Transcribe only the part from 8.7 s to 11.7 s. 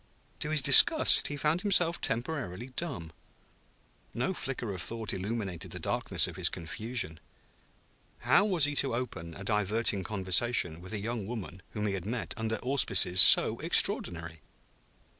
to open a diverting conversation with a young woman